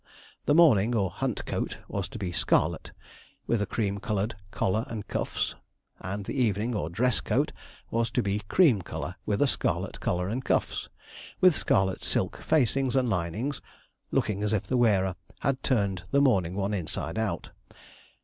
[0.47, 2.91] The morning, or hunt coat, was to be scarlet,
[3.45, 5.53] with a cream coloured collar and cuffs;
[5.99, 7.51] and the evening, or dress coat,
[7.91, 10.89] was to be cream colour, with a scarlet collar and cuffs,
[11.39, 13.61] and scarlet silk facings and linings,
[14.09, 17.51] looking as if the wearer had turned the morning one inside out.